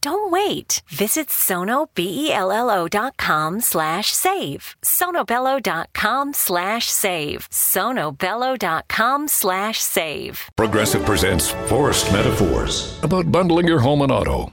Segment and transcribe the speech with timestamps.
[0.00, 0.82] Don't wait.
[0.88, 4.76] Visit sonobello.com slash save.
[4.82, 7.48] sonobello.com slash save.
[7.50, 10.50] sonobello.com slash save.
[10.56, 14.52] Progressive presents Forced Metaphors about bundling your home and auto.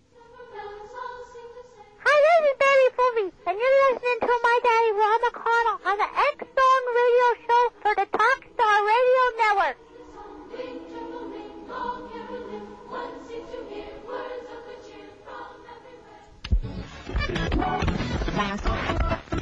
[3.21, 7.63] Betty and you're listening to my daddy, Rob McConnell, on the X Zone Radio Show
[7.81, 9.77] for the Talkstar Radio Network.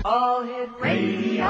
[0.05, 1.49] All Hit Radio.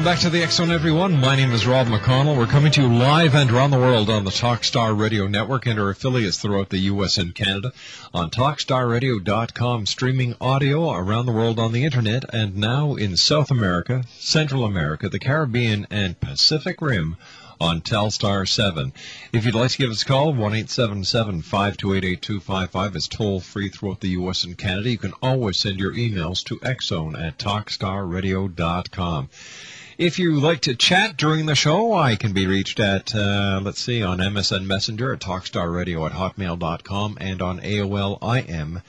[0.00, 1.20] Welcome back to the X Zone, everyone.
[1.20, 2.38] My name is Rob McConnell.
[2.38, 5.78] We're coming to you live and around the world on the Talkstar Radio Network and
[5.78, 7.18] our affiliates throughout the U.S.
[7.18, 7.74] and Canada
[8.14, 14.04] on TalkstarRadio.com, streaming audio around the world on the Internet, and now in South America,
[14.18, 17.18] Central America, the Caribbean, and Pacific Rim
[17.60, 18.94] on Telstar 7.
[19.34, 24.44] If you'd like to give us a call, 1-877-528-8255 is toll free throughout the U.S.
[24.44, 24.88] and Canada.
[24.88, 29.28] You can always send your emails to xzone at talkstarradio.com.
[30.00, 33.82] If you like to chat during the show, I can be reached at, uh, let's
[33.82, 38.80] see, on MSN Messenger at talkstarradio at hotmail.com and on AOL IM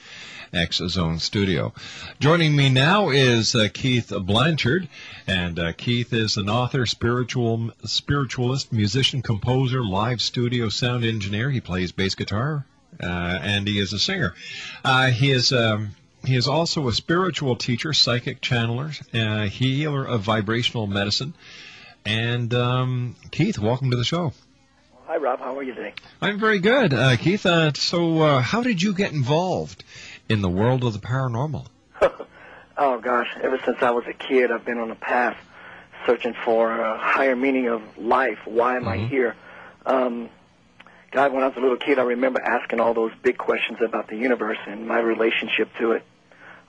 [0.54, 1.74] X Zone Studio.
[2.18, 4.88] Joining me now is uh, Keith Blanchard,
[5.26, 11.50] and uh, Keith is an author, spiritual spiritualist, musician, composer, live studio sound engineer.
[11.50, 12.64] He plays bass guitar,
[13.02, 14.34] uh, and he is a singer.
[14.82, 15.52] Uh, he is.
[15.52, 15.90] Um,
[16.24, 21.34] he is also a spiritual teacher, psychic channeler, uh, healer of vibrational medicine.
[22.04, 24.32] And um, Keith, welcome to the show.
[25.06, 25.40] Hi, Rob.
[25.40, 25.94] How are you today?
[26.20, 27.44] I'm very good, uh, Keith.
[27.44, 29.84] Uh, so, uh, how did you get involved
[30.28, 31.66] in the world of the paranormal?
[32.76, 33.28] oh, gosh.
[33.42, 35.36] Ever since I was a kid, I've been on a path
[36.06, 38.38] searching for a higher meaning of life.
[38.44, 39.36] Why am I here?
[39.84, 40.30] Um,
[41.10, 44.08] God, when I was a little kid, I remember asking all those big questions about
[44.08, 46.04] the universe and my relationship to it.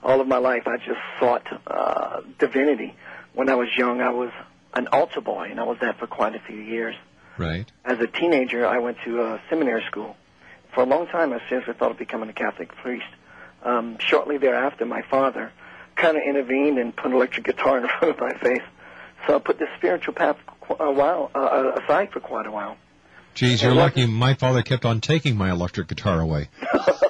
[0.04, 2.94] All of my life, I just sought uh, divinity.
[3.32, 4.30] When I was young, I was
[4.74, 6.94] an altar boy, and I was that for quite a few years.
[7.38, 7.70] Right.
[7.84, 10.14] As a teenager, I went to uh, seminary school.
[10.74, 13.06] For a long time, I seriously thought of becoming a Catholic priest.
[13.62, 15.50] Um, shortly thereafter, my father
[15.96, 18.62] kind of intervened and put an electric guitar in front of my face.
[19.26, 20.36] So I put the spiritual path
[20.78, 22.76] a while uh, aside for quite a while.
[23.34, 24.06] Geez, you're lucky.
[24.06, 26.48] My father kept on taking my electric guitar away.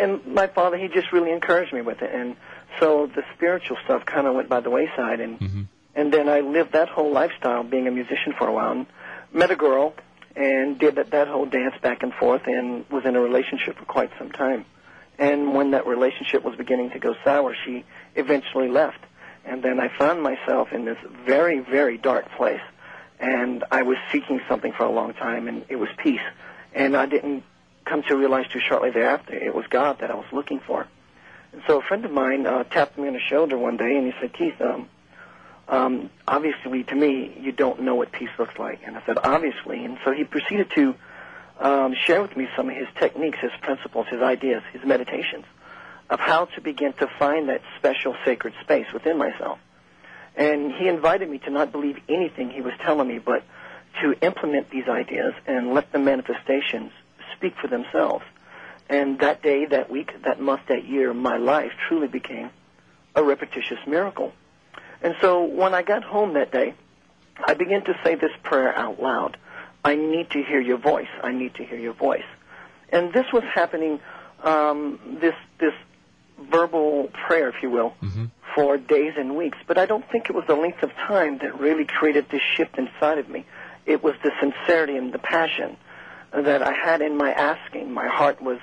[0.00, 2.36] and my father, he just really encouraged me with it, and
[2.78, 5.62] so the spiritual stuff kind of went by the wayside, and mm-hmm.
[5.94, 8.86] and then I lived that whole lifestyle, being a musician for a while, and
[9.32, 9.94] met a girl,
[10.34, 13.84] and did that that whole dance back and forth, and was in a relationship for
[13.84, 14.64] quite some time,
[15.18, 17.84] and when that relationship was beginning to go sour, she
[18.16, 19.00] eventually left,
[19.44, 22.62] and then I found myself in this very very dark place,
[23.18, 26.26] and I was seeking something for a long time, and it was peace,
[26.74, 27.44] and I didn't
[27.90, 30.86] come to realize too shortly thereafter it was God that I was looking for.
[31.52, 34.06] And so a friend of mine uh, tapped me on the shoulder one day and
[34.06, 34.88] he said, Keith, um,
[35.68, 38.80] um, obviously to me you don't know what peace looks like.
[38.86, 39.84] And I said, obviously.
[39.84, 40.94] And so he proceeded to
[41.58, 45.44] um, share with me some of his techniques, his principles, his ideas, his meditations
[46.08, 49.58] of how to begin to find that special sacred space within myself.
[50.36, 53.42] And he invited me to not believe anything he was telling me, but
[54.00, 56.92] to implement these ideas and let the manifestations
[57.40, 58.24] speak for themselves.
[58.88, 62.50] And that day, that week, that month, that year, my life truly became
[63.14, 64.32] a repetitious miracle.
[65.02, 66.74] And so when I got home that day,
[67.42, 69.38] I began to say this prayer out loud.
[69.82, 71.08] I need to hear your voice.
[71.22, 72.28] I need to hear your voice.
[72.90, 74.00] And this was happening,
[74.42, 75.72] um, this, this
[76.50, 77.94] verbal prayer, if you will,
[78.54, 79.56] for days and weeks.
[79.66, 82.76] But I don't think it was the length of time that really created this shift
[82.76, 83.46] inside of me.
[83.86, 85.76] It was the sincerity and the passion
[86.32, 87.92] that I had in my asking.
[87.92, 88.58] My heart was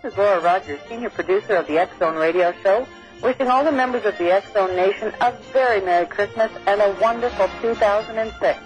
[0.05, 2.87] Is Laura Rogers, senior producer of the X Zone Radio Show,
[3.23, 6.95] wishing all the members of the X Zone Nation a very Merry Christmas and a
[7.01, 8.59] wonderful 2006.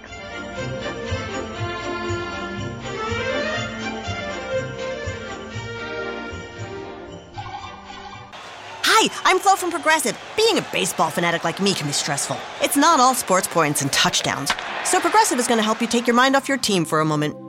[8.83, 10.19] Hi, I'm Flo from Progressive.
[10.35, 12.37] Being a baseball fanatic like me can be stressful.
[12.61, 14.51] It's not all sports points and touchdowns.
[14.83, 17.05] So Progressive is going to help you take your mind off your team for a
[17.05, 17.48] moment.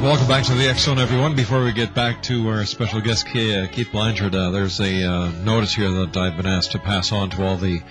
[0.00, 1.34] Welcome back to the Zone, everyone.
[1.34, 5.30] Before we get back to our special guest, uh, Keith Blanchard, uh, there's a uh,
[5.44, 7.82] notice here that I've been asked to pass on to all the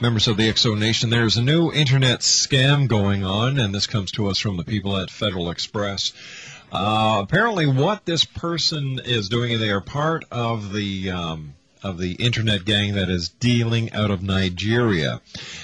[0.00, 1.10] members of the Zone Nation.
[1.10, 4.96] There's a new internet scam going on, and this comes to us from the people
[4.96, 6.12] at Federal Express.
[6.72, 11.54] Uh, apparently, what this person is doing, they are part of the um,
[11.84, 15.20] of the internet gang that is dealing out of Nigeria,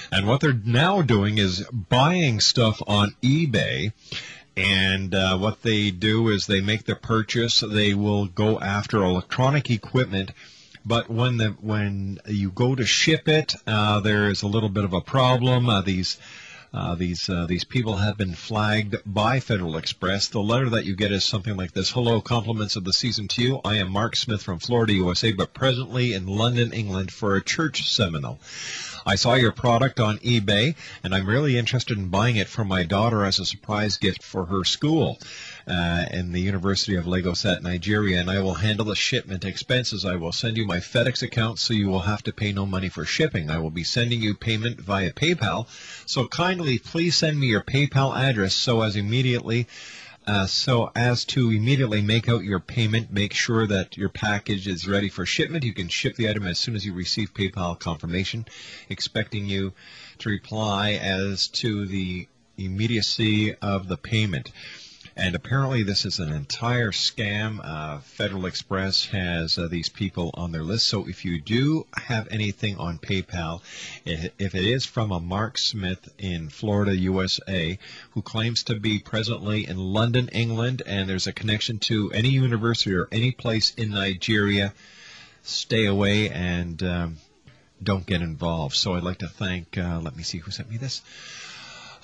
[0.09, 3.91] and what they're now doing is buying stuff on eBay.
[4.57, 7.59] And uh, what they do is they make the purchase.
[7.59, 10.31] They will go after electronic equipment,
[10.85, 14.85] but when the when you go to ship it, uh, there is a little bit
[14.85, 15.67] of a problem.
[15.67, 16.17] Uh, these
[16.75, 20.27] uh, these uh, these people have been flagged by Federal Express.
[20.27, 23.41] The letter that you get is something like this: "Hello, compliments of the season to
[23.41, 23.61] you.
[23.63, 27.89] I am Mark Smith from Florida, USA, but presently in London, England, for a church
[27.89, 28.39] seminal.
[29.05, 32.83] I saw your product on eBay, and I'm really interested in buying it for my
[32.83, 35.19] daughter as a surprise gift for her school."
[35.67, 40.05] Uh, in the University of Lagos at Nigeria, and I will handle the shipment expenses.
[40.05, 42.87] I will send you my FedEx account so you will have to pay no money
[42.87, 43.49] for shipping.
[43.49, 45.65] I will be sending you payment via PayPal.
[46.05, 49.65] So kindly please send me your PayPal address so as immediately
[50.27, 54.87] uh, so as to immediately make out your payment, make sure that your package is
[54.87, 55.63] ready for shipment.
[55.63, 58.45] You can ship the item as soon as you receive PayPal confirmation,
[58.89, 59.73] expecting you
[60.19, 62.27] to reply as to the
[62.57, 64.51] immediacy of the payment.
[65.17, 67.61] And apparently, this is an entire scam.
[67.63, 70.87] Uh, Federal Express has uh, these people on their list.
[70.87, 73.61] So if you do have anything on PayPal,
[74.03, 77.79] if it is from a Mark Smith in Florida, USA,
[78.11, 82.93] who claims to be presently in London, England, and there's a connection to any university
[82.93, 84.73] or any place in Nigeria,
[85.43, 87.17] stay away and um,
[87.81, 88.75] don't get involved.
[88.75, 91.01] So I'd like to thank, uh, let me see who sent me this.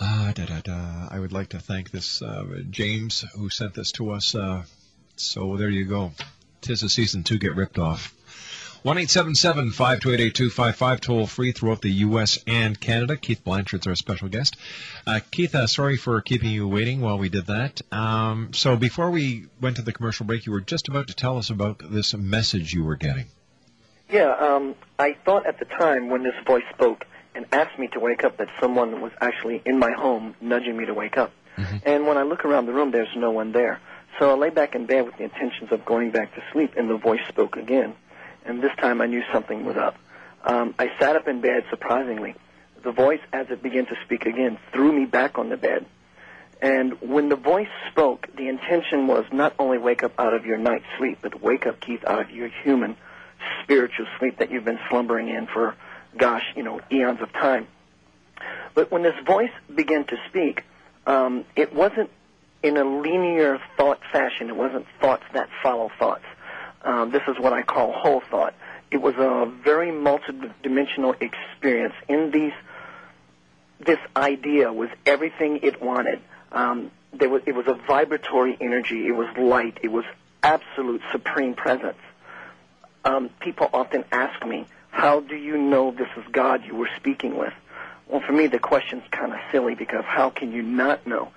[0.04, 1.08] Uh, da, da, da.
[1.12, 4.34] I would like to thank this uh, James who sent this to us.
[4.34, 4.64] Uh,
[5.16, 6.12] so there you go.
[6.62, 8.12] Tis a season to get ripped off.
[8.82, 11.92] One eight seven seven five two eight eight two five five toll free throughout the
[11.92, 12.40] U.S.
[12.48, 13.16] and Canada.
[13.16, 14.58] Keith Blanchard's our special guest.
[15.06, 17.80] Uh, Keith, uh, sorry for keeping you waiting while we did that.
[17.92, 21.38] Um, so before we went to the commercial break, you were just about to tell
[21.38, 23.28] us about this message you were getting.
[24.10, 28.00] Yeah, um, I thought at the time when this voice spoke and asked me to
[28.00, 31.32] wake up that someone was actually in my home nudging me to wake up.
[31.86, 33.80] And when I look around the room, there's no one there.
[34.20, 36.90] So I lay back in bed with the intentions of going back to sleep, and
[36.90, 37.94] the voice spoke again.
[38.46, 39.96] And this time I knew something was up.
[40.44, 42.36] Um, I sat up in bed, surprisingly.
[42.84, 45.86] The voice, as it began to speak again, threw me back on the bed.
[46.62, 50.58] And when the voice spoke, the intention was not only wake up out of your
[50.58, 52.96] night sleep, but wake up, Keith, out of your human
[53.64, 55.76] spiritual sleep that you've been slumbering in for,
[56.18, 57.68] gosh, you know, eons of time.
[58.74, 60.64] But when this voice began to speak,
[61.06, 62.10] um, it wasn't
[62.64, 64.50] in a linear thought fashion.
[64.50, 66.26] It wasn't thoughts that follow thoughts.
[66.84, 68.54] Um, this is what I call whole thought.
[68.90, 71.94] It was a very multidimensional experience.
[72.08, 72.54] In these,
[73.80, 76.20] this idea was everything it wanted.
[76.52, 79.08] Um, there was, it was a vibratory energy.
[79.08, 79.80] It was light.
[79.82, 80.06] It was
[80.44, 81.98] absolute supreme presence.
[83.04, 87.38] Um, people often ask me, "How do you know this is God you were speaking
[87.38, 87.54] with?"
[88.08, 91.30] Well, for me, the question's kind of silly because how can you not know?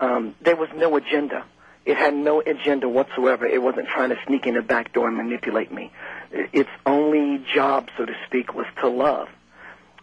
[0.00, 1.44] Um, there was no agenda.
[1.86, 3.46] It had no agenda whatsoever.
[3.46, 5.90] It wasn't trying to sneak in a back door and manipulate me.
[6.30, 9.28] Its only job, so to speak, was to love.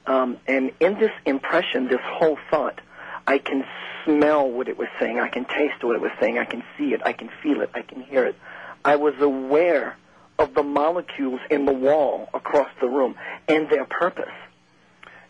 [0.08, 2.82] Um, and in this impression, this whole thought,
[3.27, 3.63] I can
[4.06, 5.20] smell what it was saying.
[5.20, 6.39] I can taste what it was saying.
[6.39, 7.01] I can see it.
[7.06, 7.70] I can feel it.
[7.75, 8.36] I can hear it.
[8.84, 9.98] I was aware
[10.39, 13.15] of the molecules in the wall across the room
[13.48, 14.34] and their purpose.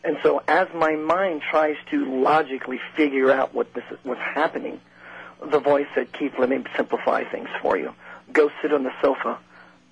[0.03, 4.79] And so, as my mind tries to logically figure out what this was happening,
[5.43, 7.93] the voice said, "Keith, let me simplify things for you.
[8.31, 9.37] Go sit on the sofa,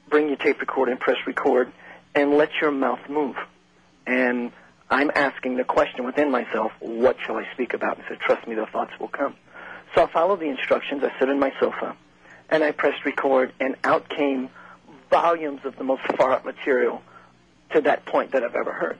[0.09, 1.71] bring your tape recorder and press record,
[2.13, 3.37] and let your mouth move."
[4.05, 4.51] And
[4.89, 8.55] I'm asking the question within myself, "What shall I speak about?" And said, "Trust me,
[8.55, 9.35] the thoughts will come."
[9.95, 11.03] So I followed the instructions.
[11.03, 11.95] I sit on my sofa,
[12.49, 14.49] and I pressed record, and out came
[15.09, 17.01] volumes of the most far-out material
[17.71, 18.97] to that point that I've ever heard.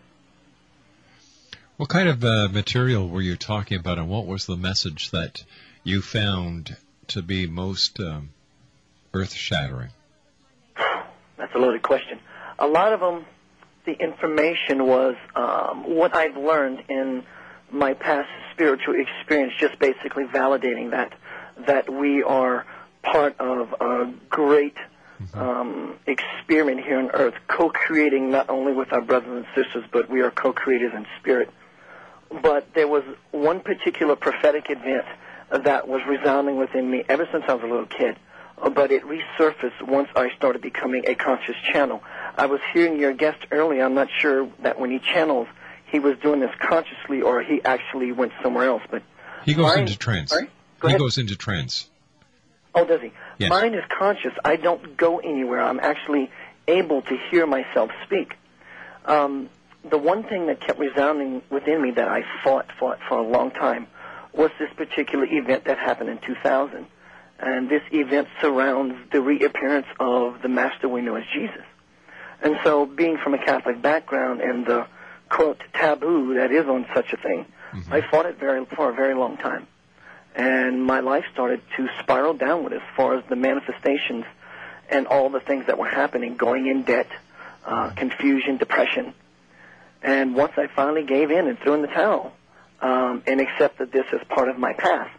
[1.78, 5.44] What kind of uh, material were you talking about, and what was the message that
[5.84, 8.30] you found to be most um,
[9.14, 9.90] earth-shattering?
[11.38, 12.20] That's a loaded question.
[12.60, 13.26] A lot of them,
[13.86, 17.24] the information was um, what I've learned in
[17.72, 21.14] my past spiritual experience, just basically validating that
[21.68, 22.66] that we are
[23.02, 24.76] part of a great
[25.34, 30.22] um, experiment here on Earth, co-creating not only with our brothers and sisters, but we
[30.22, 31.50] are co-creators in spirit.
[32.42, 35.06] But there was one particular prophetic event
[35.64, 38.18] that was resounding within me ever since I was a little kid.
[38.74, 42.02] But it resurfaced once I started becoming a conscious channel.
[42.38, 43.84] I was hearing your guest earlier.
[43.84, 45.48] I'm not sure that when he channels,
[45.88, 48.82] he was doing this consciously or he actually went somewhere else.
[48.90, 49.04] But
[49.46, 50.32] He goes into trance.
[50.32, 50.48] Sorry?
[50.80, 51.00] Go he ahead.
[51.00, 51.88] goes into trance.
[52.76, 53.14] Oh, does he?
[53.38, 53.50] Yes.
[53.50, 54.34] Mine is conscious.
[54.44, 55.62] I don't go anywhere.
[55.62, 56.30] I'm actually
[56.68, 58.34] able to hear myself speak.
[59.06, 59.50] Um,
[59.90, 63.52] the one thing that kept resounding within me that I fought, fought for a long
[63.52, 63.88] time
[64.34, 66.86] was this particular event that happened in 2000.
[67.40, 71.64] And this event surrounds the reappearance of the master we know as Jesus.
[72.42, 74.88] And so, being from a Catholic background and the,
[75.30, 77.46] quote, taboo that is on such a thing,
[77.92, 79.68] I fought it very, for a very long time
[80.36, 84.26] and my life started to spiral downward as far as the manifestations
[84.90, 87.08] and all the things that were happening, going in debt,
[87.66, 89.14] uh, confusion, depression.
[90.04, 92.34] And once I finally gave in and threw in the towel
[92.82, 95.10] um, and accepted this as part of my path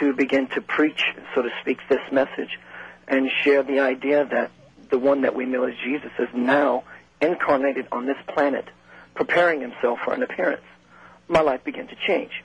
[0.00, 1.04] to begin to preach,
[1.34, 2.58] so to speak, this message
[3.06, 4.50] and share the idea that
[4.90, 6.84] the one that we know as Jesus is now
[7.20, 8.64] incarnated on this planet,
[9.14, 10.64] preparing himself for an appearance,
[11.28, 12.42] my life began to change.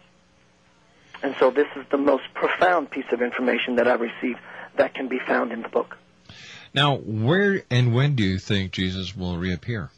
[1.22, 4.40] And so this is the most profound piece of information that I've received
[4.78, 5.98] that can be found in the book.
[6.74, 9.90] Now, where and when do you think Jesus will reappear?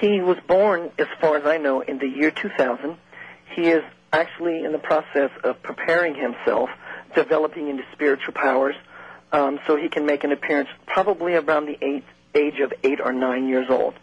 [0.00, 2.96] He was born, as far as I know, in the year 2000.
[3.54, 6.70] He is actually in the process of preparing himself,
[7.14, 8.74] developing into spiritual powers,
[9.32, 13.12] um, so he can make an appearance probably around the eight, age of eight or
[13.12, 13.94] nine years old.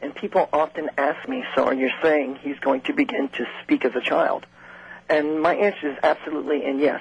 [0.00, 3.94] And people often ask me, so you're saying he's going to begin to speak as
[3.94, 4.46] a child?
[5.08, 7.00] And my answer is absolutely and yes.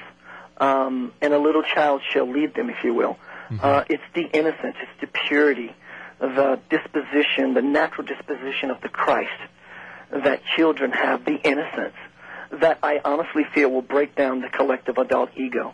[0.58, 3.18] Um, and a little child shall lead them, if you will.
[3.62, 5.72] Uh, it's the innocence, it's the purity,
[6.20, 9.30] the disposition, the natural disposition of the Christ
[10.12, 11.96] that children have, the innocence
[12.52, 15.74] that I honestly feel will break down the collective adult ego.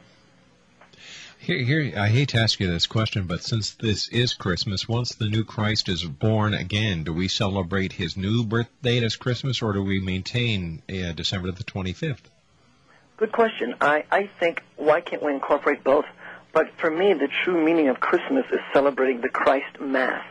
[1.44, 5.16] Here, here, I hate to ask you this question, but since this is Christmas, once
[5.16, 9.64] the new Christ is born again, do we celebrate his new birth date as Christmas,
[9.64, 12.20] or do we maintain uh, December the 25th?
[13.18, 13.74] Good question.
[13.82, 16.06] I, I think why can't we incorporate both?
[16.54, 20.24] But for me, the true meaning of Christmas is celebrating the Christ Mass,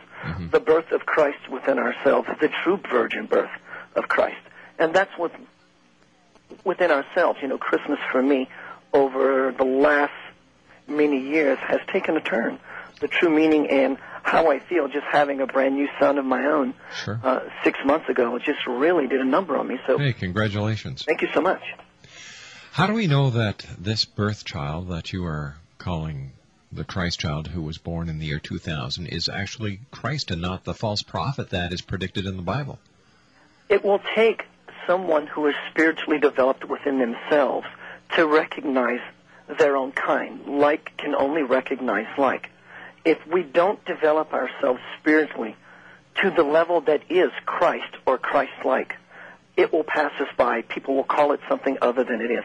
[0.49, 3.51] the birth of Christ within ourselves, the true virgin birth
[3.97, 4.39] of Christ.
[4.79, 5.33] And that's what
[6.63, 7.39] within ourselves.
[7.41, 8.47] You know, Christmas for me
[8.93, 10.13] over the last
[10.91, 12.59] many years has taken a turn.
[12.99, 16.45] The true meaning and how I feel just having a brand new son of my
[16.45, 17.19] own Sure.
[17.23, 19.79] uh, six months ago just really did a number on me.
[19.87, 21.03] So Hey, congratulations.
[21.03, 21.61] thank you so much.
[22.73, 26.31] How do we know that this birth child that you are calling
[26.71, 30.63] the Christ child who was born in the year 2000 is actually Christ and not
[30.63, 32.79] the false prophet that is predicted in the Bible?
[33.67, 34.43] It will take
[34.87, 37.67] someone who is spiritually developed within themselves
[38.15, 39.01] to recognize
[39.57, 40.45] their own kind.
[40.47, 42.49] Like can only recognize like.
[43.03, 45.55] If we don't develop ourselves spiritually
[46.21, 48.93] to the level that is Christ or Christ-like,
[49.57, 50.61] it will pass us by.
[50.61, 52.43] People will call it something other than it is.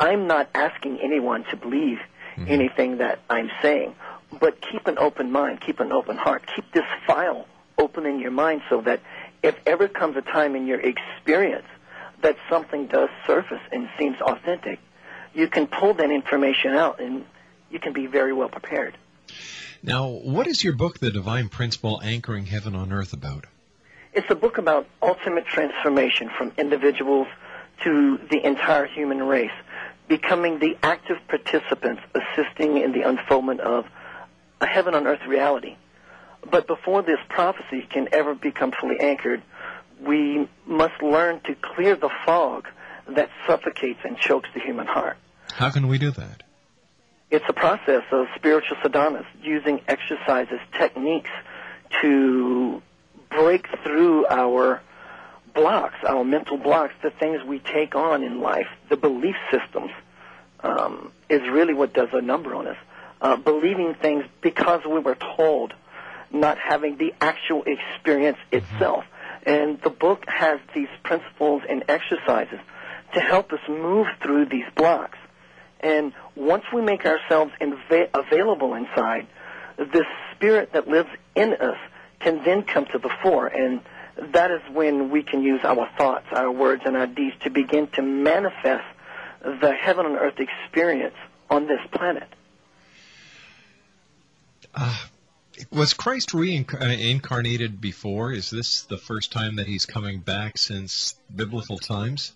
[0.00, 1.98] I'm not asking anyone to believe
[2.36, 2.46] mm-hmm.
[2.48, 3.94] anything that I'm saying,
[4.40, 7.46] but keep an open mind, keep an open heart, keep this file
[7.78, 9.00] open in your mind so that
[9.42, 11.66] if ever comes a time in your experience
[12.22, 14.78] that something does surface and seems authentic,
[15.34, 17.24] you can pull that information out and
[17.70, 18.96] you can be very well prepared.
[19.82, 23.46] Now, what is your book, The Divine Principle Anchoring Heaven on Earth, about?
[24.12, 27.26] It's a book about ultimate transformation from individuals
[27.82, 29.50] to the entire human race,
[30.06, 33.86] becoming the active participants assisting in the unfoldment of
[34.60, 35.76] a heaven on earth reality.
[36.48, 39.42] But before this prophecy can ever become fully anchored,
[40.00, 42.68] we must learn to clear the fog
[43.08, 45.16] that suffocates and chokes the human heart.
[45.52, 46.42] How can we do that?
[47.30, 51.30] It's a process of spiritual sadhanas, using exercises, techniques
[52.02, 52.82] to
[53.30, 54.82] break through our
[55.54, 59.90] blocks, our mental blocks, the things we take on in life, the belief systems,
[60.60, 62.76] um, is really what does a number on us.
[63.20, 65.72] Uh, believing things because we were told,
[66.32, 69.04] not having the actual experience itself.
[69.44, 72.58] And the book has these principles and exercises
[73.14, 75.18] to help us move through these blocks.
[75.80, 79.26] And once we make ourselves inva- available inside,
[79.76, 81.78] this spirit that lives in us
[82.20, 83.46] can then come to the fore.
[83.46, 83.80] And
[84.32, 87.88] that is when we can use our thoughts, our words, and our deeds to begin
[87.88, 88.84] to manifest
[89.42, 91.16] the heaven on earth experience
[91.50, 92.28] on this planet.
[94.74, 94.96] Uh,
[95.70, 98.32] was Christ reincarnated uh, before?
[98.32, 102.32] Is this the first time that he's coming back since biblical times?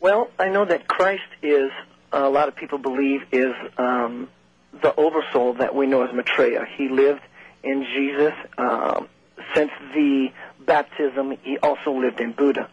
[0.00, 1.70] Well, I know that Christ is
[2.12, 4.28] a lot of people believe is um,
[4.80, 6.66] the oversoul that we know as Maitreya.
[6.76, 7.22] He lived
[7.64, 9.08] in Jesus um,
[9.54, 10.28] since the
[10.64, 11.36] baptism.
[11.42, 12.68] He also lived in Buddha.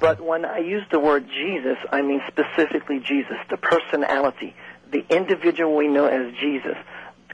[0.00, 4.54] But when I use the word Jesus, I mean specifically Jesus, the personality,
[4.90, 6.76] the individual we know as Jesus.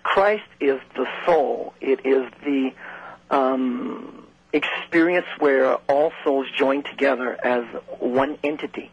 [0.03, 1.73] Christ is the soul.
[1.81, 2.73] It is the
[3.31, 7.65] um, experience where all souls join together as
[7.99, 8.91] one entity.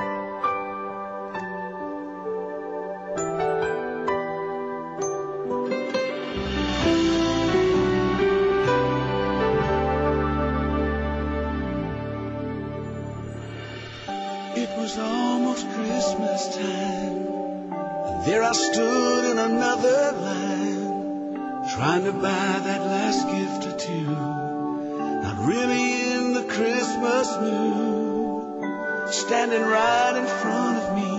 [18.51, 24.03] I stood in another line, trying to buy that last gift or two.
[24.03, 29.09] Not really in the Christmas mood.
[29.09, 31.11] Standing right in front of me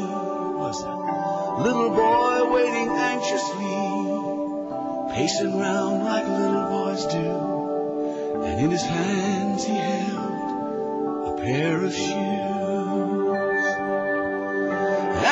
[0.61, 3.81] was a little boy waiting anxiously,
[5.15, 8.43] pacing round like little boys do.
[8.45, 12.42] And in his hands he held a pair of shoes.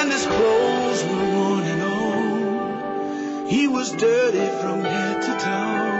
[0.00, 3.48] And his clothes were worn and old.
[3.50, 5.90] He was dirty from head to toe.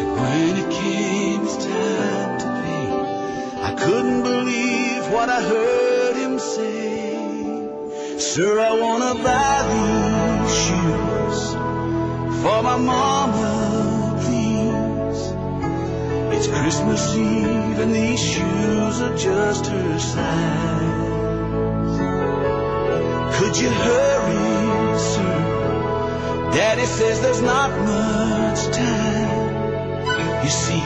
[0.00, 6.38] And when it came his time to pay, I couldn't believe what I heard him
[6.38, 8.18] say.
[8.18, 11.40] Sir, I wanna buy these shoes
[12.42, 15.22] for my mama, please.
[16.36, 21.19] It's Christmas Eve and these shoes are just her size.
[23.50, 26.50] Could you hurry, sir?
[26.52, 30.44] Daddy says there's not much time.
[30.44, 30.82] You see,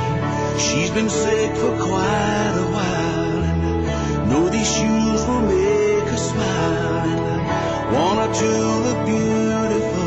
[0.64, 7.18] she's been sick for quite a while, and know these shoes will make her smile.
[7.28, 8.50] And want her to
[8.86, 10.03] look beautiful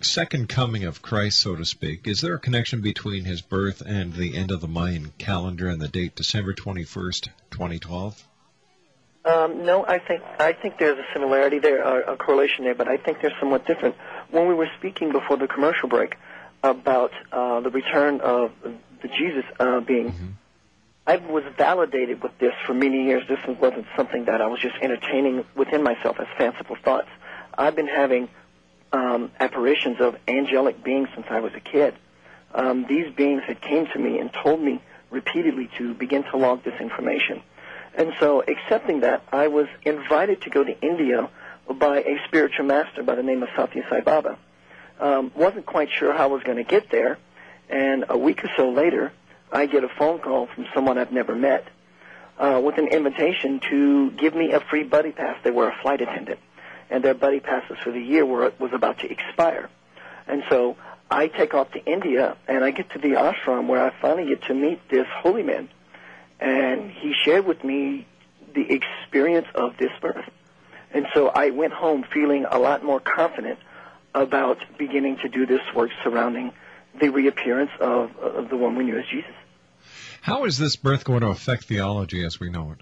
[0.00, 4.12] second coming of Christ, so to speak, is there a connection between his birth and
[4.12, 8.26] the end of the Mayan calendar and the date December 21st, 2012?
[9.24, 12.88] Um, no, I think I think there's a similarity there, a, a correlation there, but
[12.88, 13.96] I think they're somewhat different.
[14.30, 16.16] When we were speaking before the commercial break
[16.62, 18.52] about uh, the return of
[19.02, 20.36] the Jesus uh, being,
[21.06, 23.22] I was validated with this for many years.
[23.28, 27.08] This wasn't something that I was just entertaining within myself as fanciful thoughts.
[27.56, 28.28] I've been having
[28.92, 31.94] um, apparitions of angelic beings since I was a kid.
[32.54, 36.62] Um, these beings had came to me and told me repeatedly to begin to log
[36.62, 37.42] this information.
[37.96, 41.30] And so, accepting that, I was invited to go to India
[41.72, 44.36] by a spiritual master by the name of Satya Sai Baba.
[45.00, 47.18] Um, wasn't quite sure how I was going to get there,
[47.68, 49.12] And a week or so later,
[49.50, 51.66] I get a phone call from someone I've never met
[52.38, 55.36] uh, with an invitation to give me a free buddy pass.
[55.44, 56.40] They were a flight attendant,
[56.90, 59.70] and their buddy passes for the year were was about to expire.
[60.26, 60.76] And so
[61.10, 64.42] I take off to India, and I get to the ashram where I finally get
[64.44, 65.68] to meet this holy man,
[66.44, 68.06] and he shared with me
[68.54, 70.28] the experience of this birth.
[70.92, 73.58] And so I went home feeling a lot more confident
[74.14, 76.52] about beginning to do this work surrounding
[77.00, 79.32] the reappearance of, of the one we knew as Jesus.
[80.20, 82.78] How is this birth going to affect theology as we know it?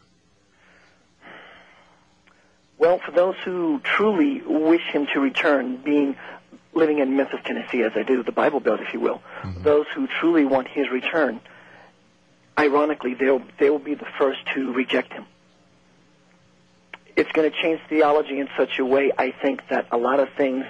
[2.79, 6.17] Well, for those who truly wish him to return, being
[6.75, 9.63] living in Memphis, Tennessee, as I do, the Bible Belt, if you will, mm-hmm.
[9.63, 11.41] those who truly want his return,
[12.59, 15.27] ironically, they'll they will be the first to reject him.
[17.15, 20.29] It's going to change theology in such a way, I think, that a lot of
[20.37, 20.65] things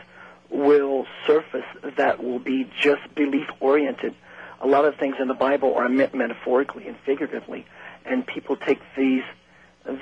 [0.51, 1.65] will surface
[1.97, 4.15] that will be just belief oriented.
[4.61, 7.67] A lot of things in the Bible are meant metaphorically and figuratively,
[8.05, 9.25] and people take these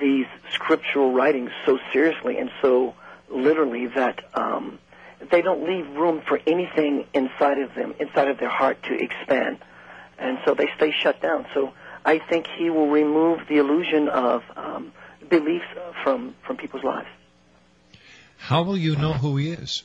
[0.01, 2.95] these scriptural writings so seriously and so
[3.31, 4.79] literally that um,
[5.31, 9.59] they don't leave room for anything inside of them, inside of their heart, to expand,
[10.21, 11.47] and so they stay shut down.
[11.55, 11.73] So
[12.05, 14.93] I think he will remove the illusion of um,
[15.29, 15.67] beliefs
[16.03, 17.09] from from people's lives
[18.39, 19.85] How will you know who he is?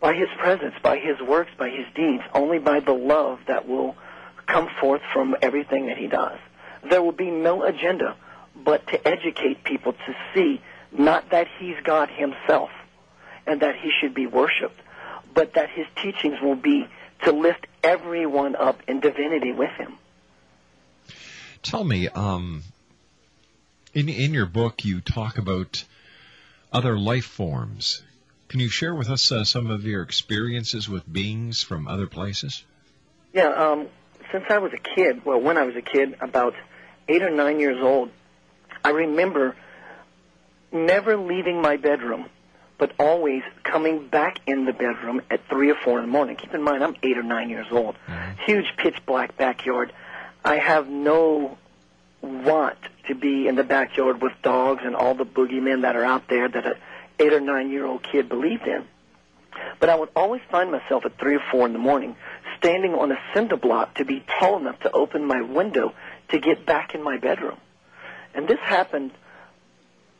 [0.00, 3.96] by his presence, by his works, by his deeds, only by the love that will
[4.46, 6.38] come forth from everything that he does.
[6.88, 8.14] There will be no agenda
[8.54, 10.60] but to educate people to see
[10.96, 12.70] not that he's God himself
[13.46, 14.80] and that he should be worshiped,
[15.34, 16.86] but that his teachings will be
[17.24, 19.98] to lift everyone up in divinity with him.
[21.62, 22.62] Tell me, um,
[23.94, 25.84] in in your book, you talk about
[26.72, 28.02] other life forms.
[28.48, 32.64] Can you share with us uh, some of your experiences with beings from other places?
[33.32, 33.88] Yeah, um,
[34.30, 36.54] since I was a kid, well, when I was a kid, about
[37.08, 38.10] eight or nine years old,
[38.84, 39.56] I remember
[40.72, 42.26] never leaving my bedroom,
[42.78, 46.36] but always coming back in the bedroom at three or four in the morning.
[46.36, 47.96] Keep in mind, I'm eight or nine years old.
[48.06, 48.42] Mm-hmm.
[48.44, 49.92] Huge pitch black backyard.
[50.44, 51.58] I have no
[52.22, 56.28] want to be in the backyard with dogs and all the boogeymen that are out
[56.28, 56.74] there that an
[57.18, 58.84] eight or nine year old kid believed in.
[59.80, 62.16] But I would always find myself at three or four in the morning
[62.58, 65.92] standing on a cinder block to be tall enough to open my window
[66.28, 67.58] to get back in my bedroom.
[68.34, 69.12] And this happened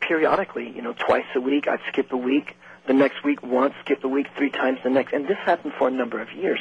[0.07, 1.69] periodically, you know, twice a week.
[1.69, 5.13] I'd skip a week, the next week once, skip a week three times the next.
[5.13, 6.61] And this happened for a number of years.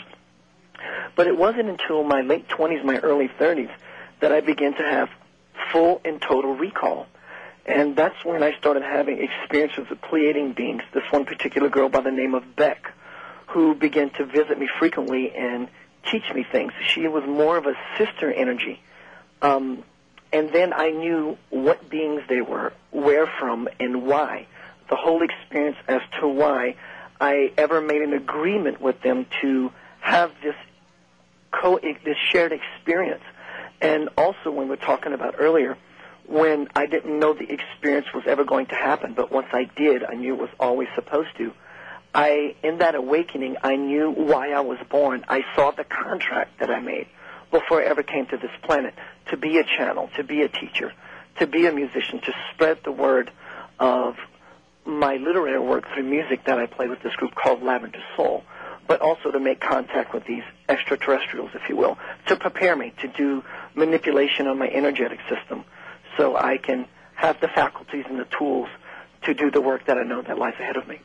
[1.15, 3.71] But it wasn't until my late 20s, my early 30s,
[4.19, 5.09] that I began to have
[5.71, 7.07] full and total recall.
[7.65, 10.83] And that's when I started having experiences with Pleiadian beings.
[10.93, 12.91] This one particular girl by the name of Beck,
[13.47, 15.67] who began to visit me frequently and
[16.11, 16.73] teach me things.
[16.87, 18.81] She was more of a sister energy.
[19.41, 19.83] Um,
[20.35, 24.47] and then I knew what beings they were, where from, and why.
[24.89, 26.75] The whole experience as to why
[27.21, 29.71] I ever made an agreement with them to
[30.01, 30.55] have this
[31.53, 33.23] co this shared experience.
[33.79, 35.77] And also, when we were talking about earlier,
[36.27, 40.03] when I didn't know the experience was ever going to happen, but once I did,
[40.03, 41.53] I knew it was always supposed to.
[42.13, 45.23] I, in that awakening, I knew why I was born.
[45.29, 47.07] I saw the contract that I made
[47.59, 48.93] before I ever came to this planet
[49.29, 50.91] to be a channel, to be a teacher,
[51.39, 53.31] to be a musician, to spread the word
[53.79, 54.15] of
[54.85, 58.43] my literary work through music that I play with this group called Lavender Soul,
[58.87, 63.07] but also to make contact with these extraterrestrials, if you will, to prepare me to
[63.07, 65.63] do manipulation on my energetic system
[66.17, 68.67] so I can have the faculties and the tools
[69.23, 70.99] to do the work that I know that lies ahead of me.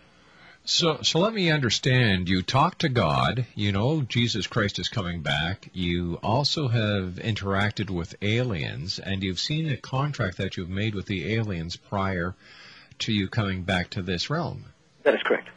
[0.65, 2.29] So, so let me understand.
[2.29, 3.47] You talk to God.
[3.55, 5.69] You know Jesus Christ is coming back.
[5.73, 11.07] You also have interacted with aliens, and you've seen a contract that you've made with
[11.07, 12.35] the aliens prior
[13.01, 14.67] to you coming back to this realm.
[15.03, 15.49] That is correct.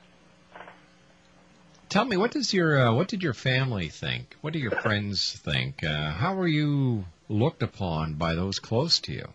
[1.90, 4.36] Tell me, what does your uh, what did your family think?
[4.42, 5.84] What do your friends think?
[5.84, 9.28] Uh, how were you looked upon by those close to you?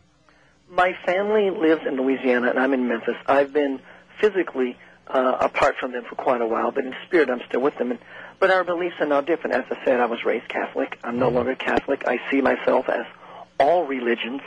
[0.69, 3.15] My family lives in Louisiana, and I'm in Memphis.
[3.27, 3.81] I've been
[4.21, 4.77] physically
[5.09, 7.91] uh, apart from them for quite a while, but in spirit, I'm still with them.
[7.91, 8.01] And,
[8.39, 9.57] but our beliefs are now different.
[9.57, 10.99] As I said, I was raised Catholic.
[11.03, 12.05] I'm no longer Catholic.
[12.07, 13.07] I see myself as
[13.59, 14.43] all religions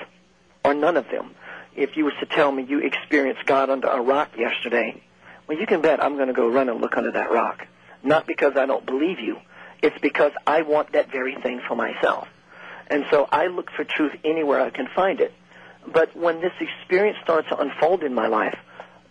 [0.63, 1.35] or none of them.
[1.75, 5.01] If you was to tell me you experienced God under a rock yesterday,
[5.47, 7.67] well, you can bet I'm going to go run and look under that rock.
[8.03, 9.37] Not because I don't believe you.
[9.81, 12.27] It's because I want that very thing for myself.
[12.87, 15.33] And so I look for truth anywhere I can find it.
[15.91, 18.57] But when this experience starts to unfold in my life,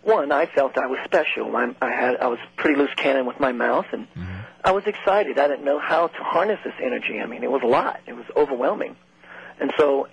[0.03, 1.55] one, I felt I was special.
[1.55, 4.39] I'm, I had I was pretty loose cannon with my mouth, and mm-hmm.
[4.63, 5.37] I was excited.
[5.37, 7.19] I didn't know how to harness this energy.
[7.19, 7.99] I mean, it was a lot.
[8.07, 8.95] It was overwhelming.
[9.59, 10.07] And so,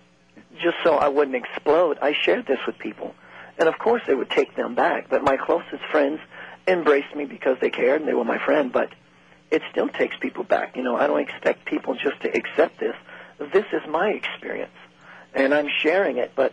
[0.60, 3.14] just so I wouldn't explode, I shared this with people.
[3.58, 5.08] And of course, it would take them back.
[5.08, 6.20] But my closest friends
[6.66, 8.70] embraced me because they cared and they were my friend.
[8.70, 8.90] But
[9.50, 10.76] it still takes people back.
[10.76, 12.94] You know, I don't expect people just to accept this.
[13.52, 14.76] This is my experience,
[15.32, 16.32] and I'm sharing it.
[16.34, 16.52] But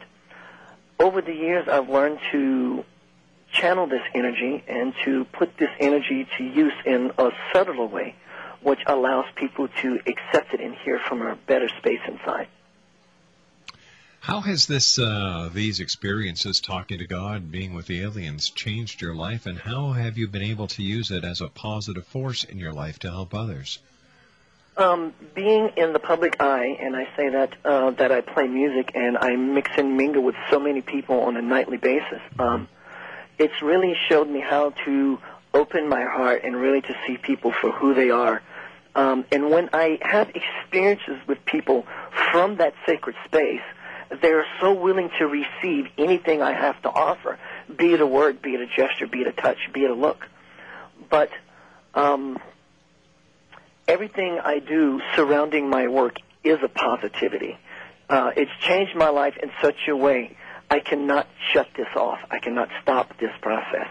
[0.99, 2.85] over the years, I've learned to
[3.55, 8.15] channel this energy and to put this energy to use in a subtler way,
[8.61, 12.47] which allows people to accept it and hear from a better space inside.
[14.19, 19.13] How has this uh, these experiences talking to God, being with the aliens, changed your
[19.13, 22.57] life, and how have you been able to use it as a positive force in
[22.57, 23.77] your life to help others?
[24.77, 28.93] Um, being in the public eye, and I say that uh, that I play music
[28.95, 32.21] and I mix and mingle with so many people on a nightly basis.
[32.39, 32.67] Um,
[33.37, 35.19] it's really showed me how to
[35.53, 38.41] open my heart and really to see people for who they are.
[38.95, 41.85] Um, and when I have experiences with people
[42.31, 43.61] from that sacred space,
[44.21, 47.37] they're so willing to receive anything I have to offer,
[47.75, 49.95] be it a word, be it a gesture, be it a touch, be it a
[49.95, 50.27] look.
[51.09, 51.29] But
[51.93, 52.39] um,
[53.87, 57.57] everything I do surrounding my work is a positivity.
[58.09, 60.37] Uh, it's changed my life in such a way
[60.69, 62.19] I cannot shut this off.
[62.29, 63.87] I cannot stop this process.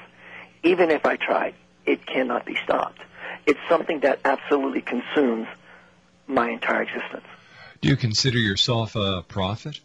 [0.62, 1.54] Even if I try,
[1.86, 3.00] it cannot be stopped.
[3.46, 5.46] It's something that absolutely consumes
[6.26, 7.26] my entire existence.
[7.80, 9.78] Do you consider yourself a prophet?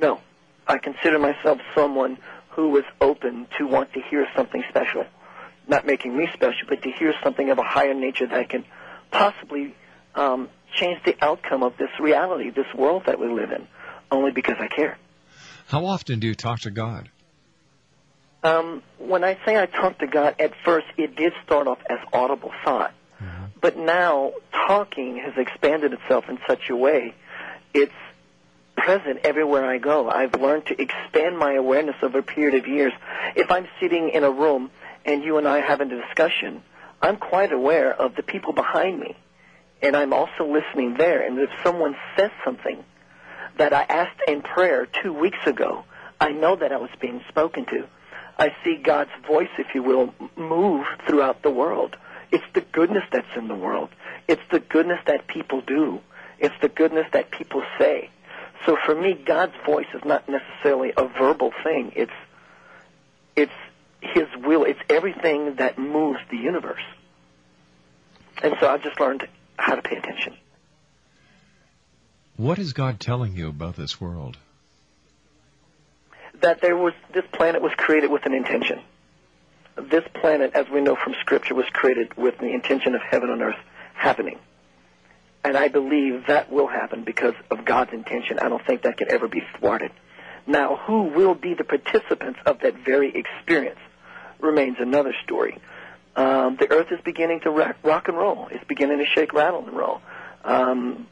[0.00, 0.20] No.
[0.66, 2.18] I consider myself someone
[2.50, 5.04] who is open to want to hear something special.
[5.66, 8.64] Not making me special, but to hear something of a higher nature that can
[9.10, 9.74] possibly
[10.14, 13.66] um, change the outcome of this reality, this world that we live in,
[14.10, 14.98] only because I care.
[15.68, 17.10] How often do you talk to God?
[18.42, 21.98] Um, when I say I talk to God, at first it did start off as
[22.10, 22.94] audible thought.
[23.60, 27.14] But now talking has expanded itself in such a way,
[27.74, 27.92] it's
[28.76, 30.08] present everywhere I go.
[30.08, 32.92] I've learned to expand my awareness over a period of years.
[33.36, 34.70] If I'm sitting in a room
[35.04, 36.62] and you and I are having a discussion,
[37.02, 39.16] I'm quite aware of the people behind me.
[39.82, 41.26] And I'm also listening there.
[41.26, 42.84] And if someone says something
[43.58, 45.84] that I asked in prayer two weeks ago,
[46.20, 47.86] I know that I was being spoken to.
[48.38, 51.96] I see God's voice, if you will, move throughout the world.
[52.30, 53.90] It's the goodness that's in the world.
[54.28, 56.00] It's the goodness that people do.
[56.38, 58.10] It's the goodness that people say.
[58.66, 61.92] So for me, God's voice is not necessarily a verbal thing.
[61.96, 62.12] It's
[63.34, 63.52] it's
[64.00, 64.64] His will.
[64.64, 66.82] It's everything that moves the universe.
[68.42, 70.36] And so I've just learned how to pay attention.
[72.38, 74.36] What is God telling you about this world?
[76.40, 78.80] That there was this planet was created with an intention.
[79.74, 83.42] This planet, as we know from Scripture, was created with the intention of heaven and
[83.42, 83.58] earth
[83.92, 84.38] happening.
[85.42, 88.38] And I believe that will happen because of God's intention.
[88.38, 89.90] I don't think that can ever be thwarted.
[90.46, 93.80] Now, who will be the participants of that very experience
[94.38, 95.58] remains another story.
[96.14, 98.46] Um, the earth is beginning to rock, rock and roll.
[98.52, 100.00] It's beginning to shake, rattle, and roll.
[100.44, 101.08] Um,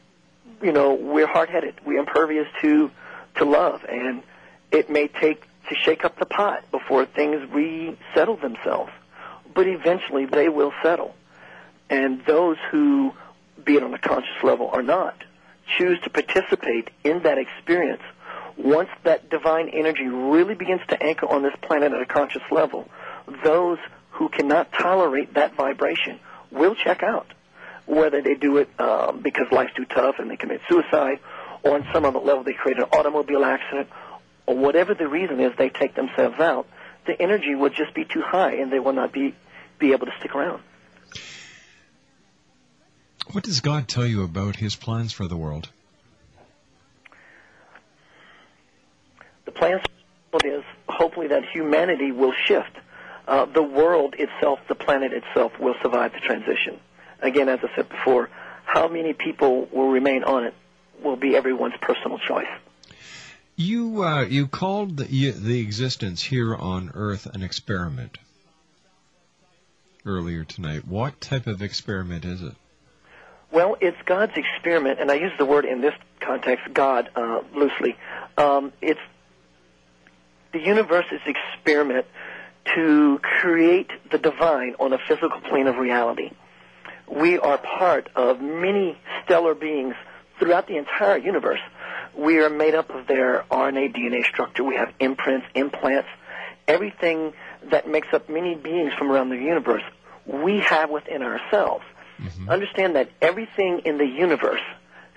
[0.61, 1.75] you know, we're hard-headed.
[1.85, 2.91] We're impervious to
[3.35, 4.23] to love, and
[4.71, 8.91] it may take to shake up the pot before things resettle themselves.
[9.53, 11.13] But eventually, they will settle.
[11.89, 13.13] And those who,
[13.63, 15.23] be it on a conscious level or not,
[15.77, 18.01] choose to participate in that experience,
[18.57, 22.87] once that divine energy really begins to anchor on this planet at a conscious level,
[23.43, 23.77] those
[24.11, 26.19] who cannot tolerate that vibration
[26.51, 27.27] will check out.
[27.87, 31.19] Whether they do it um, because life's too tough and they commit suicide,
[31.63, 33.89] or on some other level they create an automobile accident,
[34.45, 36.67] or whatever the reason is they take themselves out,
[37.05, 39.33] the energy will just be too high and they will not be,
[39.79, 40.61] be able to stick around.
[43.31, 45.69] What does God tell you about His plans for the world?
[49.45, 49.81] The plan
[50.45, 52.71] is hopefully that humanity will shift.
[53.27, 56.79] Uh, the world itself, the planet itself, will survive the transition.
[57.21, 58.29] Again, as I said before,
[58.65, 60.53] how many people will remain on it
[61.03, 62.47] will be everyone's personal choice.
[63.55, 68.17] You uh, you called the, you, the existence here on Earth an experiment
[70.05, 70.87] earlier tonight.
[70.87, 72.53] What type of experiment is it?
[73.51, 77.95] Well, it's God's experiment, and I use the word in this context, God, uh, loosely.
[78.37, 78.99] Um, it's
[80.51, 82.05] the universe's experiment
[82.75, 86.31] to create the divine on a physical plane of reality.
[87.09, 89.95] We are part of many stellar beings
[90.39, 91.59] throughout the entire universe.
[92.15, 94.63] We are made up of their RNA, DNA structure.
[94.63, 96.09] We have imprints, implants,
[96.67, 97.33] everything
[97.71, 99.83] that makes up many beings from around the universe.
[100.25, 101.83] We have within ourselves.
[102.19, 102.49] Mm-hmm.
[102.49, 104.61] Understand that everything in the universe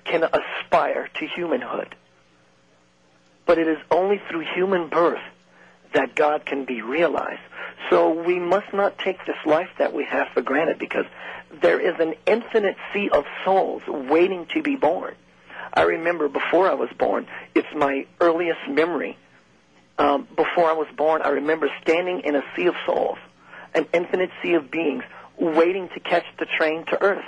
[0.05, 1.95] can aspire to humanhood.
[3.47, 5.23] But it is only through human birth
[5.93, 7.41] that God can be realized.
[7.89, 11.07] So we must not take this life that we have for granted because
[11.63, 15.15] there is an infinite sea of souls waiting to be born.
[15.73, 19.17] I remember before I was born, it's my earliest memory.
[19.99, 23.19] Um, before I was born, I remember standing in a sea of souls,
[23.75, 25.05] an infinite sea of beings
[25.39, 27.25] waiting to catch the train to Earth.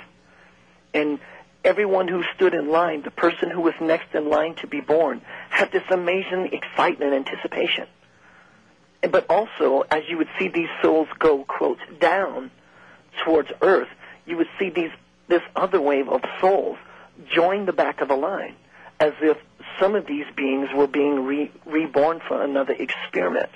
[0.93, 1.19] And
[1.63, 5.21] everyone who stood in line, the person who was next in line to be born,
[5.49, 7.87] had this amazing excitement and anticipation.
[9.01, 12.51] But also, as you would see these souls go, quote, down
[13.23, 13.89] towards Earth,
[14.25, 14.91] you would see these
[15.27, 16.77] this other wave of souls
[17.33, 18.55] join the back of the line,
[18.99, 19.37] as if
[19.79, 23.49] some of these beings were being re- reborn for another experiment.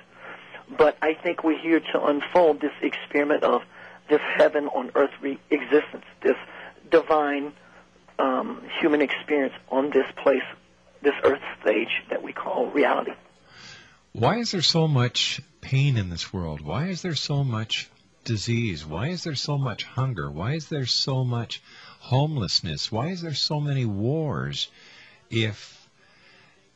[0.77, 3.61] But I think we're here to unfold this experiment of
[4.09, 6.35] this heaven on earth re- existence, this
[6.89, 7.53] divine
[8.19, 10.43] um, human experience on this place,
[11.01, 13.11] this earth stage that we call reality.
[14.13, 16.61] Why is there so much pain in this world?
[16.61, 17.89] Why is there so much
[18.27, 18.85] disease?
[18.85, 20.29] Why is there so much hunger?
[20.29, 21.61] Why is there so much
[21.99, 22.91] homelessness?
[22.91, 24.69] Why is there so many wars
[25.31, 25.87] if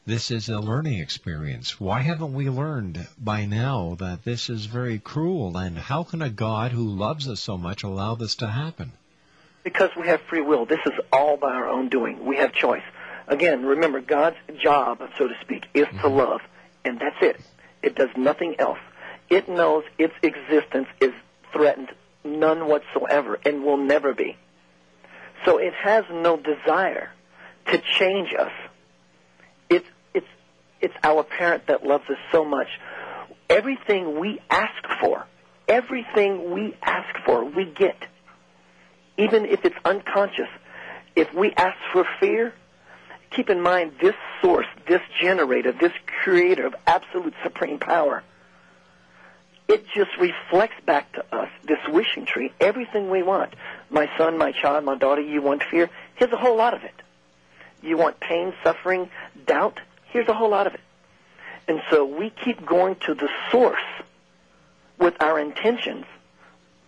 [0.06, 1.80] this is a learning experience?
[1.80, 5.58] Why haven't we learned by now that this is very cruel?
[5.58, 8.94] And how can a God who loves us so much allow this to happen?
[9.64, 10.66] Because we have free will.
[10.66, 12.26] This is all by our own doing.
[12.26, 12.84] We have choice.
[13.28, 16.18] Again, remember, God's job, so to speak, is to mm-hmm.
[16.18, 16.42] love,
[16.84, 17.40] and that's it.
[17.84, 18.80] It does nothing else.
[19.30, 21.14] It knows its existence is
[21.54, 21.90] threatened,
[22.24, 24.38] none whatsoever, and will never be.
[25.46, 27.12] So it has no desire
[27.68, 28.52] to change us.
[29.70, 30.28] It's it's
[30.82, 32.68] it's our parent that loves us so much.
[33.50, 35.26] Everything we ask for,
[35.68, 37.98] everything we ask for, we get.
[39.18, 40.50] Even if it's unconscious.
[41.16, 42.54] If we ask for fear,
[43.32, 45.92] keep in mind this source, this generator, this
[46.24, 48.24] creator of absolute supreme power,
[49.72, 53.54] it just reflects back to us, this wishing tree, everything we want.
[53.90, 55.90] My son, my child, my daughter, you want fear?
[56.16, 56.94] Here's a whole lot of it.
[57.82, 59.10] You want pain, suffering,
[59.46, 59.80] doubt?
[60.06, 60.82] Here's a whole lot of it.
[61.68, 63.80] And so we keep going to the source
[65.00, 66.06] with our intentions,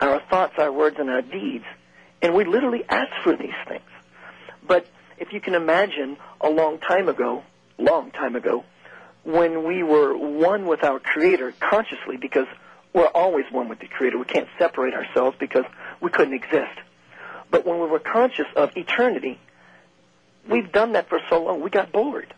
[0.01, 1.65] our thoughts, our words, and our deeds,
[2.21, 3.81] and we literally ask for these things.
[4.67, 4.85] But
[5.17, 7.43] if you can imagine a long time ago,
[7.77, 8.65] long time ago,
[9.23, 12.47] when we were one with our Creator consciously, because
[12.93, 14.17] we're always one with the Creator.
[14.17, 15.65] We can't separate ourselves because
[15.99, 16.79] we couldn't exist.
[17.49, 19.39] But when we were conscious of eternity,
[20.49, 22.33] we've done that for so long, we got bored.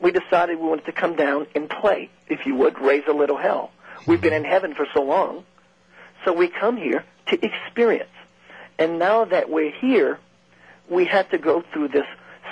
[0.00, 3.36] We decided we wanted to come down and play, if you would, raise a little
[3.36, 3.72] hell.
[4.06, 5.44] We've been in heaven for so long,
[6.24, 8.10] so we come here to experience.
[8.78, 10.20] And now that we're here,
[10.88, 12.06] we had to go through this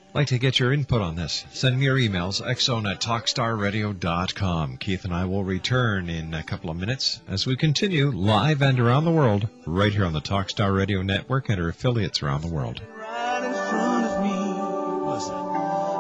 [0.08, 1.44] I'd like to get your input on this.
[1.52, 4.78] Send me your emails, xzone at talkstarradio.com.
[4.78, 8.80] Keith and I will return in a couple of minutes as we continue live and
[8.80, 12.48] around the world, right here on the Talkstar Radio Network and our affiliates around the
[12.48, 12.82] world.
[12.98, 13.30] Right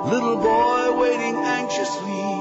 [0.09, 2.38] little boy waiting anxiously,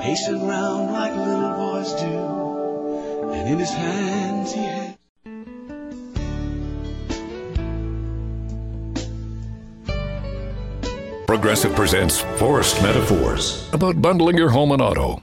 [0.00, 4.96] pacing round like little boys do, and in his hands he had.
[11.26, 15.22] Progressive presents Forced Metaphors about bundling your home and auto.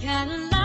[0.00, 0.57] What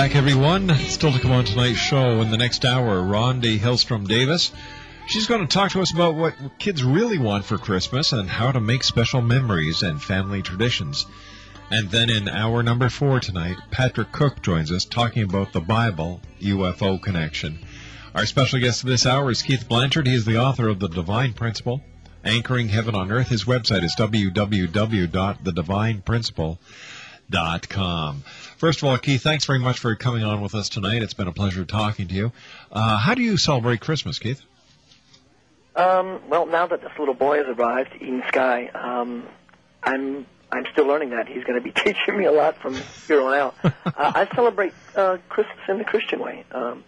[0.00, 0.74] back, everyone.
[0.88, 4.50] Still to come on tonight's show in the next hour, Rondi Hillstrom Davis.
[5.06, 8.50] She's going to talk to us about what kids really want for Christmas and how
[8.50, 11.04] to make special memories and family traditions.
[11.70, 16.22] And then in hour number four tonight, Patrick Cook joins us talking about the Bible
[16.40, 17.58] UFO connection.
[18.14, 20.06] Our special guest this hour is Keith Blanchard.
[20.06, 21.82] He is the author of The Divine Principle,
[22.24, 23.28] Anchoring Heaven on Earth.
[23.28, 26.58] His website is www.thedivineprinciple.com.
[28.56, 31.02] First of all, Keith, thanks very much for coming on with us tonight.
[31.02, 32.32] It's been a pleasure talking to you.
[32.70, 34.42] Uh, how do you celebrate Christmas, Keith?
[35.76, 39.26] Um, well, now that this little boy has arrived, Eden Sky, um,
[39.82, 41.28] I'm I'm still learning that.
[41.28, 42.74] He's going to be teaching me a lot from
[43.06, 43.54] here on out.
[43.64, 46.44] uh, I celebrate uh, Christmas in the Christian way.
[46.50, 46.84] Um,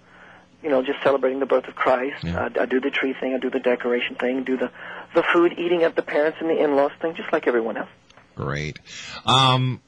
[0.62, 2.22] you know, just celebrating the birth of Christ.
[2.22, 2.49] Yeah.
[2.57, 3.34] I, I do the tree thing.
[3.34, 4.45] I do the decoration thing.
[4.45, 4.70] Do the
[5.14, 7.90] the food eating at the parents and the in-laws thing, just like everyone else.
[8.34, 8.78] Great.
[9.26, 9.80] Um,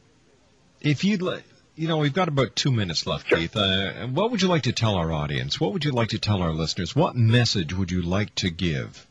[0.84, 1.44] if you'd like,
[1.76, 3.56] you know, we've got about two minutes left, Keith.
[3.56, 5.58] Uh, what would you like to tell our audience?
[5.58, 6.94] What would you like to tell our listeners?
[6.94, 9.06] What message would you like to give?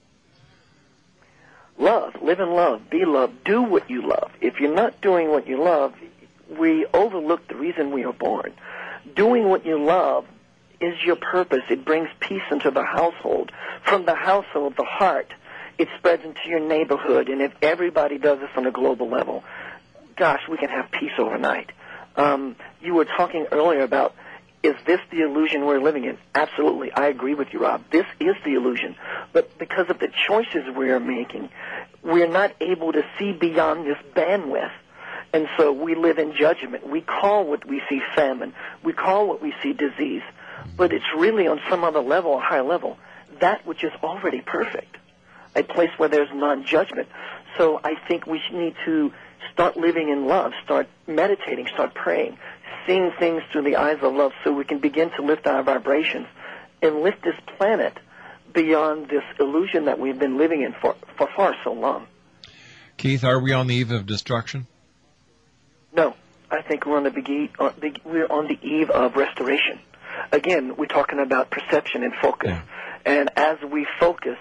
[1.78, 4.32] Love, live in love, be loved, do what you love.
[4.40, 5.96] If you're not doing what you love,
[6.58, 8.54] we overlook the reason we are born.
[9.16, 10.26] Doing what you love
[10.80, 11.64] is your purpose.
[11.70, 13.52] It brings peace into the household.
[13.84, 15.34] From the household, the heart,
[15.80, 17.28] it spreads into your neighborhood.
[17.28, 19.44] And if everybody does this on a global level,
[20.16, 21.72] gosh, we can have peace overnight.
[22.16, 24.16] Um, you were talking earlier about
[24.64, 26.18] is this the illusion we're living in?
[26.34, 26.90] Absolutely.
[26.94, 27.84] I agree with you, Rob.
[27.92, 28.96] This is the illusion.
[29.34, 31.50] But because of the choices we're making,
[32.02, 34.72] we're not able to see beyond this bandwidth.
[35.34, 36.88] And so we live in judgment.
[36.88, 38.54] We call what we see famine.
[38.84, 40.22] We call what we see disease.
[40.78, 42.98] But it's really on some other level, a higher level,
[43.42, 44.96] that which is already perfect.
[45.58, 47.10] A place where there's non-judgment.
[47.58, 49.12] So I think we need to
[49.52, 52.38] start living in love, start meditating, start praying,
[52.88, 56.28] seeing things through the eyes of love so we can begin to lift our vibrations
[56.82, 57.98] and lift this planet
[58.54, 62.08] beyond this illusion that we've been living in for, for far so long.
[62.98, 64.68] Keith, are we on the eve of destruction?
[65.96, 66.16] No,
[66.52, 69.80] I think we're on the begi- uh, beg- we're on the eve of restoration.
[70.32, 72.52] Again, we're talking about perception and focus.
[73.06, 74.38] And as we focus,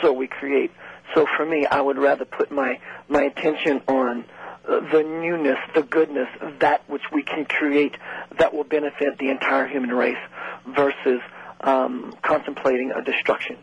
[0.00, 0.70] so we create.
[1.14, 4.24] So for me, I would rather put my my attention on uh,
[4.66, 6.28] the newness, the goodness,
[6.60, 7.96] that which we can create
[8.38, 10.18] that will benefit the entire human race,
[10.66, 11.20] versus
[11.60, 13.56] um, contemplating a destruction,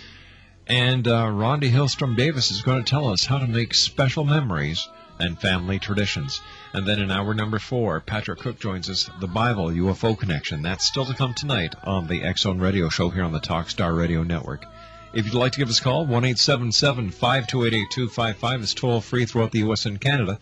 [0.66, 4.88] And uh, Rondi Hillstrom Davis is going to tell us how to make special memories
[5.18, 6.40] and family traditions.
[6.72, 10.62] And then in hour number four, Patrick Cook joins us, the Bible UFO Connection.
[10.62, 13.94] That's still to come tonight on the X Zone Radio Show here on the Talkstar
[13.94, 14.64] Radio Network.
[15.12, 19.52] If you'd like to give us a call, 1 528 8255 is toll free throughout
[19.52, 19.84] the U.S.
[19.84, 20.40] and Canada.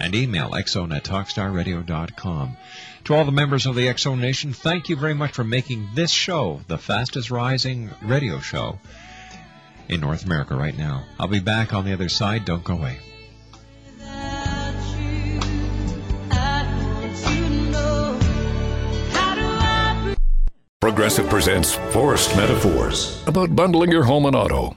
[0.00, 2.56] And email xzone at talkstarradio.com.
[3.04, 6.10] To all the members of the Zone Nation, thank you very much for making this
[6.10, 8.78] show the fastest rising radio show
[9.88, 11.04] in North America right now.
[11.18, 12.44] I'll be back on the other side.
[12.44, 12.98] Don't go away.
[20.80, 24.76] Progressive presents Forced Metaphors about bundling your home and auto.